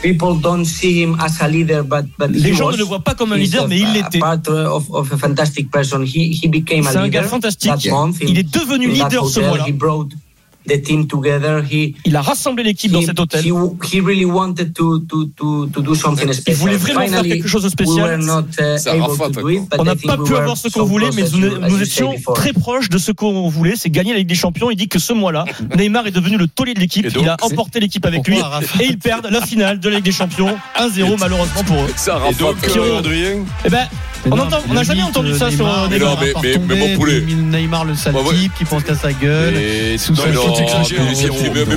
People 0.01 0.35
don't 0.39 0.63
see 0.65 1.01
him 1.04 1.18
as 1.19 1.42
a 1.42 1.47
leader, 1.47 1.83
but 1.83 2.06
but 2.18 2.30
Les 2.30 2.54
gens 2.54 2.66
was. 2.68 2.71
ne 2.73 2.77
le 2.77 2.83
voient 2.83 2.99
pas 3.04 3.16
comme 3.16 3.31
un 3.33 3.37
leader, 3.37 3.68
mais 3.68 3.80
il 3.80 3.92
l'était. 3.94 4.19
Part 4.19 4.47
of, 4.47 4.89
of 4.92 5.11
a 5.11 5.18
fantastic 5.18 5.71
person. 5.71 6.04
He 6.04 6.37
he 6.42 6.47
became 6.47 6.85
a 6.85 6.92
C'est 6.92 6.97
un 6.97 7.04
leader. 7.06 7.21
gars 7.23 7.27
fantastique. 7.27 7.71
that 7.83 7.89
month 7.89 8.18
Il 8.21 8.37
est 8.37 8.44
devenu 8.44 8.87
leader 8.89 9.25
ce 9.27 9.39
mois-là. 9.39 9.66
He 10.68 10.74
brought 10.74 10.81
the 10.81 10.81
team 10.86 11.07
together. 11.07 11.64
He 11.69 11.95
Il 12.06 12.16
a 12.16 12.21
rassemblé 12.21 12.64
l'équipe 12.64 12.92
dans 12.92 13.02
cet 13.02 13.19
hôtel. 13.19 13.44
he, 13.45 13.52
he 13.94 14.00
really 14.02 14.26
wanted 14.26 14.74
to, 14.74 15.00
to, 15.00 15.26
to, 15.38 15.68
to 15.68 15.81
do 15.81 15.95
something 15.95 16.31
special. 16.33 16.52
Il 16.52 16.56
voulait 16.56 16.78
vraiment 16.78 17.07
faire 17.07 17.24
quelque 17.24 17.47
chose 17.47 17.64
de 17.64 17.68
We 17.68 17.74
spécial. 17.74 18.06
were 18.06 18.18
not 18.18 18.42
uh, 18.59 18.78
C'est 18.78 18.90
able 18.90 19.02
Arafat, 19.04 19.30
to 19.31 19.42
do 19.42 19.50
it, 19.50 19.62
but 19.69 19.80
On 19.80 19.83
n'a 19.83 19.95
pas 19.95 20.16
we 20.18 20.28
pu 20.28 20.33
were 20.33 20.42
avoir 20.42 20.57
ce 20.57 20.68
qu'on 20.69 20.80
so 20.81 20.86
voulait, 20.86 21.09
close 21.09 21.33
mais 21.33 21.69
nous, 21.69 21.78
you- 21.78 21.81
étions 21.83 22.14
très 22.36 22.54
proches 22.54 22.90
de 22.90 22.97
ce 22.97 23.12
qu'on 23.12 23.47
voulait, 23.50 23.76
c'est 23.76 23.90
gagner 23.90 24.14
la 24.14 24.19
Ligue 24.19 24.28
des 24.30 24.36
Champions. 24.36 24.69
Il 24.71 24.76
dit 24.76 24.88
que 24.88 25.00
ce 25.00 25.14
mois-là, 25.14 25.45
Neymar 25.78 26.07
est 26.07 26.12
devenu 26.12 26.38
le 26.38 26.47
taulier 26.47 26.74
de 26.74 26.80
l'équipe. 26.80 27.07
Il 27.19 27.28
a 27.30 27.38
emporté 27.42 27.80
l'équipe 27.80 28.06
avec 28.06 28.28
lui 28.28 28.38
et 28.80 28.86
ils 28.86 28.97
perdent 28.97 29.28
la 29.31 29.42
finale 29.42 29.80
de 29.80 29.90
la 29.90 29.95
Ligue 29.97 30.06
des 30.06 30.12
Champions 30.12 30.56
1-0 30.80 31.18
malheureusement 31.19 31.64
pour 31.66 31.78
eux. 31.83 31.88
Ça, 31.95 32.19
Et 32.30 32.33
donc, 32.36 32.56
euh, 32.76 33.02
Eh 33.66 33.69
ben, 33.69 33.88
on 34.69 34.74
n'a 34.74 34.83
jamais 34.83 35.04
entendu 35.04 35.38
ça 35.38 35.50
sur 35.52 35.66
Neymar, 35.66 35.83
euh, 35.83 35.88
Mais 35.90 36.00
non, 36.00 36.06
Neymar. 36.07 36.21
mais- 36.24 36.31
part 36.31 36.42
mais- 36.44 36.52
tomber, 36.54 36.76
mais 36.76 36.88
mon 36.90 36.95
poulet. 36.95 37.19
2000 37.21 37.50
Neymar 37.50 37.86
le 37.86 37.95
sale 37.95 38.16
ouais. 38.16 38.36
type 38.36 38.54
qui 38.57 38.66
pense 38.66 38.83
qu'à 38.83 38.95
sa 38.95 39.12
gueule. 39.14 39.54
Mais 39.56 39.97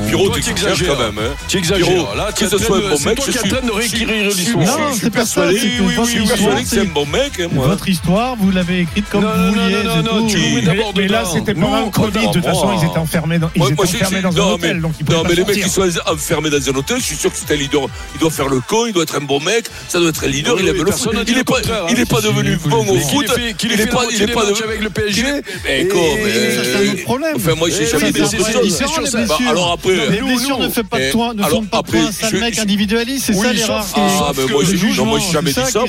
Pierrot. 0.06 0.26
Toi, 0.26 0.34
t'exagères 0.36 0.70
t'exagères. 0.74 0.96
quand 0.96 1.02
même, 1.02 1.18
hein. 1.18 1.34
Tu 1.48 1.58
exagères. 1.58 2.14
Là, 2.16 2.30
que 2.32 2.38
tu 2.44 2.48
ce 2.48 2.58
soit 2.58 2.76
un 2.76 2.80
bon 2.80 2.96
c'est 2.96 3.04
mec, 3.06 3.16
toi 3.16 3.24
je 3.26 3.30
qui 3.32 3.36
es 3.36 3.40
en 3.40 3.42
suis- 3.44 3.50
train 3.50 3.66
de 3.66 3.72
réécrire 3.72 4.08
je 4.08 4.30
suis- 4.30 4.40
l'histoire. 4.44 4.78
Non, 4.78 4.86
je 4.88 4.92
suis 4.92 5.00
c'est 5.02 5.10
pas 5.10 5.18
persuadé- 5.20 5.54
que 5.56 6.66
c'est 6.68 6.80
un 6.80 6.84
bon 6.84 7.06
mec, 7.06 7.40
hein. 7.40 7.48
Votre 7.52 7.88
histoire, 7.88 8.36
vous 8.36 8.50
l'avez 8.50 8.80
écrite 8.80 9.08
comme 9.10 9.24
vous 9.24 9.28
non, 9.28 9.62
vouliez. 9.62 9.76
non, 10.04 10.26
tu 10.26 10.38
Mais, 10.96 11.08
là, 11.08 11.24
c'était 11.24 11.54
Nous, 11.54 11.66
le 11.66 11.90
Covid. 11.90 12.26
De 12.28 12.32
toute 12.32 12.44
façon, 12.44 12.70
ils 12.80 12.84
étaient 12.86 12.98
enfermés 12.98 13.38
dans, 13.38 13.48
un 13.48 14.52
hôtel, 14.52 14.80
Non, 14.80 14.90
pas 14.90 15.28
mais 15.28 15.34
les 15.34 15.44
mecs 15.44 15.62
qui 15.62 15.70
sont 15.70 15.82
enfermés 16.06 16.50
dans 16.50 16.68
un 16.68 16.74
hôtel, 16.74 16.98
je 17.00 17.04
suis 17.04 17.16
sûr 17.16 17.30
que 17.30 17.36
c'est 17.36 17.52
un 17.52 17.56
leader. 17.56 17.82
Il 18.14 18.20
doit 18.20 18.30
faire 18.30 18.48
le 18.48 18.60
con, 18.60 18.86
il 18.86 18.92
doit 18.92 19.02
être 19.02 19.16
un 19.16 19.20
bon 19.24 19.40
mec, 19.40 19.66
ça 19.88 19.98
doit 19.98 20.10
être 20.10 20.24
un 20.24 20.28
leader. 20.28 20.56
Il 20.60 20.68
aime 20.68 20.82
le 20.82 20.90
foot. 20.92 21.12
Il 21.26 21.34
le 21.34 21.40
est 21.40 21.44
pas, 21.44 21.54
contraire, 21.54 21.84
devenu 22.42 22.56
bon 22.70 22.86
au 22.88 22.96
foot. 22.96 23.26
Il 23.62 23.72
est 23.72 23.76
fait 23.76 23.86
pas, 23.86 23.96
la 23.96 24.02
il 24.02 24.04
moitié 24.04 24.22
est 24.22 24.26
des 24.26 24.32
pas 24.32 24.44
matchs 24.46 24.58
de- 24.58 24.64
avec 24.64 24.80
le 24.82 24.90
PSG. 24.90 25.24
Mais 25.64 25.86
quoi, 25.88 26.00
ça, 26.00 26.62
c'est 26.64 26.76
un 26.88 26.92
autre 26.92 27.02
problème. 27.04 27.32
Enfin, 27.36 27.54
moi, 27.56 27.68
j'ai 27.70 27.86
Ça, 27.86 27.98
jamais 27.98 28.12
différent, 28.12 29.00
les 29.02 29.26
Bah, 29.26 29.38
alors 29.48 29.72
après, 29.72 30.10
Les 30.10 30.20
nous, 30.20 30.26
blessures 30.26 30.58
ne 30.58 30.68
font 30.68 30.82
pas 30.84 30.98
de 30.98 31.04
eh, 31.04 31.10
toi, 31.10 31.32
un 31.38 32.12
sale 32.12 32.40
mec 32.40 32.58
individualiste, 32.58 33.26
c'est 33.26 33.32
ça 33.34 33.50
qui 33.52 33.60
est- 33.60 33.64
Ah, 33.96 34.32
moi, 34.50 34.62
j'ai- 34.64 34.76
jamais 35.32 35.50
dit 35.50 35.54
ça 35.54 35.80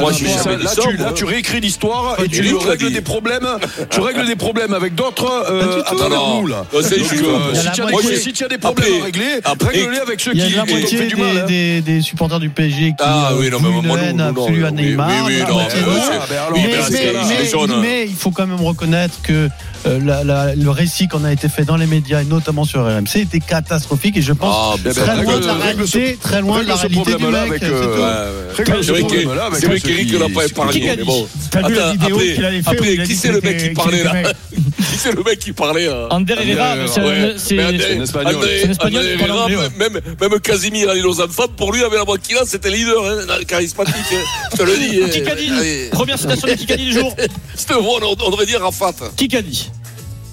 moi. 0.00 0.12
j'ai 0.12 0.26
jamais 0.26 0.56
dit 0.56 0.66
ça, 0.66 0.80
là, 0.90 1.12
tu 1.14 1.24
réécris 1.24 1.60
l'histoire 1.60 2.16
et 2.22 2.28
tu 2.28 2.42
règles 2.56 2.92
des 2.92 3.00
problèmes. 3.00 3.46
Tu 3.90 4.00
règles 4.00 4.26
des 4.26 4.36
problèmes 4.36 4.74
avec 4.74 4.94
d'autres 4.94 5.30
euh, 5.50 5.82
à 5.86 5.94
travers 5.94 6.20
nous 6.40 6.46
là. 6.46 6.64
euh, 6.74 6.82
si 6.82 8.32
tu 8.32 8.44
as 8.44 8.48
des- 8.48 8.58
problèmes 8.58 9.00
à 9.00 9.04
régler, 9.04 9.24
après- 9.44 9.76
règle-les 9.78 9.98
avec 9.98 10.20
ceux 10.20 10.32
qui 10.32 10.38
moitié 10.56 10.98
fait 10.98 11.06
du 11.06 11.16
mal. 11.16 11.46
des, 11.46 11.82
hein. 11.86 12.02
supporters 12.02 12.40
du 12.40 12.48
PSG 12.50 12.88
qui 12.90 12.94
Ah 13.00 13.30
euh, 13.32 13.36
oui, 13.38 13.50
non, 13.50 13.58
mais 13.60 14.22
absolue 14.22 14.64
à 14.64 14.70
Neymar. 14.70 15.08
oui, 15.26 15.34
oui, 15.38 15.49
mais 15.56 16.76
Ah, 16.76 16.90
ben 16.90 17.00
ben, 17.82 18.08
il 18.08 18.14
faut 18.16 18.30
quand 18.30 18.46
même 18.46 18.60
reconnaître 18.60 19.20
que 19.22 19.48
euh, 19.86 19.98
la- 20.04 20.24
la- 20.24 20.54
le 20.54 20.70
récit 20.70 21.08
qu'on 21.08 21.24
a 21.24 21.32
été 21.32 21.48
fait 21.48 21.64
dans 21.64 21.76
les 21.76 21.86
médias 21.86 22.22
et 22.22 22.24
notamment 22.24 22.64
sur 22.64 22.84
RMC 22.84 23.16
était 23.20 23.40
catastrophique 23.40 24.16
et 24.16 24.22
je 24.22 24.32
pense 24.32 24.78
Ah, 24.84 24.90
très 24.90 25.06
ben, 25.16 25.22
loin 25.22 25.38
de 25.40 25.46
la 25.46 25.54
ce- 25.54 25.58
réalité, 25.58 26.18
très 26.20 26.40
loin 26.42 26.62
de 26.62 26.68
la 26.68 26.74
réalité 26.76 26.98
du 27.16 27.22
mec. 27.50 27.60
c'est 27.60 27.66
euh, 29.64 29.68
vrai 29.68 29.80
qu'Eric 29.80 30.08
qui- 30.10 30.18
l'a 30.18 30.28
pas 30.28 30.46
épargné. 30.46 30.96
T'as 31.50 31.66
vu 31.68 31.74
la 31.74 31.92
vidéo 31.92 32.16
après- 32.16 32.34
qu'il 32.34 32.44
avait 32.44 32.62
fait 32.62 32.70
Après, 32.70 32.96
qui 33.04 33.16
c'est 33.16 33.32
le 33.32 33.40
mec 33.40 33.56
qui 33.58 33.70
parlait 33.70 34.04
là 34.04 34.12
mec 34.12 34.26
Qui 34.54 34.69
c'est 35.00 35.12
le 35.12 35.22
mec 35.22 35.38
qui 35.38 35.52
parlait 35.52 35.86
là 35.86 36.08
Ander 36.10 36.34
Herrera, 36.38 36.74
c'est 36.86 37.00
Ouais. 37.00 37.06
un- 37.08 37.34
Espagnol. 37.36 37.74
André- 37.74 38.60
C'est 38.60 38.66
un 38.66 38.70
Espagnol, 38.70 39.00
André 39.02 39.12
il 39.12 39.18
parle 39.18 39.30
Herrera, 39.52 39.68
même, 39.78 40.00
même 40.20 40.40
Casimir 40.40 40.92
et 40.92 41.00
nos 41.00 41.20
enfants, 41.20 41.46
pour 41.56 41.72
lui, 41.72 41.82
avec 41.82 41.98
la 41.98 42.04
Moquila, 42.04 42.42
c'était 42.46 42.70
leader, 42.70 43.04
hein, 43.04 43.44
charismatique. 43.46 43.94
hein. 44.12 44.16
Je 44.52 44.56
te 44.58 44.62
le 44.62 44.76
dis. 44.76 45.00
hein. 45.02 45.08
Kikadi, 45.10 45.50
Allez. 45.58 45.88
première 45.90 46.18
citation 46.18 46.48
de 46.48 46.54
Kikadi 46.54 46.84
du 46.86 46.92
jour. 46.92 47.14
C'était 47.54 47.74
bon, 47.74 47.98
on 48.02 48.16
on 48.26 48.30
devrait 48.30 48.46
dire 48.46 48.60
Rafat. 48.60 48.92
Kikadi. 49.16 49.70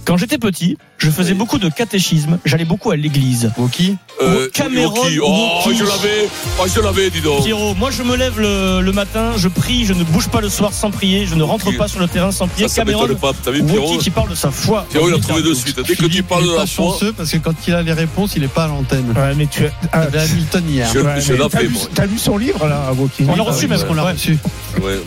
Quand 0.07 0.15
j'étais 0.15 0.37
petit, 0.37 0.77
je 0.97 1.09
faisais 1.09 1.33
beaucoup 1.33 1.57
de 1.57 1.67
catéchisme, 1.67 2.39
j'allais 2.45 2.63
beaucoup 2.63 2.91
à 2.91 2.95
l'église. 2.95 3.51
Woki? 3.57 3.97
Euh, 4.21 4.47
Cameron 4.53 4.95
Yoki. 5.05 5.19
Oh, 5.21 5.59
Woki. 5.65 5.77
je 5.77 5.83
l'avais. 5.83 6.29
Oh, 6.61 6.63
je 6.73 6.79
l'avais, 6.79 7.09
dis 7.09 7.19
donc. 7.19 7.43
Pierrot, 7.43 7.73
moi 7.75 7.91
je 7.91 8.03
me 8.03 8.15
lève 8.15 8.39
le, 8.39 8.79
le 8.79 8.91
matin, 8.93 9.33
je 9.35 9.49
prie, 9.49 9.83
je 9.85 9.91
ne 9.91 10.05
bouge 10.05 10.29
pas 10.29 10.39
le 10.39 10.47
soir 10.47 10.71
sans 10.71 10.91
prier, 10.91 11.25
je 11.25 11.35
ne 11.35 11.43
rentre 11.43 11.75
pas 11.75 11.89
sur 11.89 11.99
le 11.99 12.07
terrain 12.07 12.31
sans 12.31 12.47
prier. 12.47 12.69
Ça, 12.69 12.75
ça 12.75 12.85
Cameron 12.85 13.01
m'étonne 13.01 13.17
pas. 13.17 13.33
T'as 13.43 13.51
vu, 13.51 13.61
Pierrot 13.63 13.85
Woki 13.85 13.97
qui 13.97 14.09
parle 14.09 14.29
de 14.29 14.35
sa 14.35 14.49
foi. 14.49 14.85
Pierrot, 14.89 15.09
il 15.09 15.15
a 15.15 15.19
trouvé 15.19 15.41
de 15.41 15.53
suite. 15.53 15.77
Dès 15.85 15.95
que 15.97 16.05
tu 16.05 16.23
parles 16.23 16.45
de 16.45 16.51
la 16.51 16.55
pas 16.61 16.67
foi. 16.67 16.85
chanceux 16.93 17.11
parce 17.11 17.29
que 17.29 17.37
quand 17.39 17.53
il 17.67 17.73
a 17.73 17.81
les 17.81 17.91
réponses, 17.93 18.31
il 18.37 18.43
est 18.45 18.47
pas 18.47 18.63
à 18.63 18.67
l'antenne. 18.69 19.11
Ouais, 19.13 19.35
mais 19.35 19.47
tu 19.47 19.65
as. 19.65 19.71
ah, 19.91 20.03
Hamilton 20.03 20.63
hier. 20.69 20.87
Je- 20.93 20.99
ouais, 20.99 21.19
je 21.19 21.33
mais 21.33 21.39
l'ai 21.39 21.49
T'as 21.49 21.59
fait, 21.59 21.69
t'as 21.93 22.05
vu 22.05 22.17
son 22.17 22.37
livre? 22.37 22.65
Là, 22.65 22.93
Woki 22.97 23.25
On 23.27 23.35
l'a 23.35 23.43
reçu 23.43 23.67
Parce 23.67 23.81
même. 23.81 23.89
qu'on 23.89 23.95
l'a 23.95 24.03
reçu? 24.03 24.37
Ouais. 24.81 24.99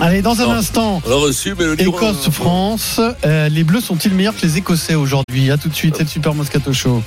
Allez, 0.00 0.22
dans 0.22 0.40
un 0.40 0.46
Non. 0.46 0.52
instant. 0.52 1.02
Écosse-France, 1.78 3.00
euh, 3.24 3.48
les 3.48 3.64
Bleus 3.64 3.80
sont-ils 3.80 4.12
meilleurs 4.12 4.34
que 4.36 4.42
les 4.44 4.58
Écossais 4.58 4.94
aujourd'hui? 4.94 5.50
À 5.50 5.56
tout 5.56 5.68
de 5.68 5.74
suite, 5.74 5.94
c'est 5.96 6.02
le 6.02 6.08
Super 6.08 6.34
Moscato 6.34 6.72
Show. 6.72 7.02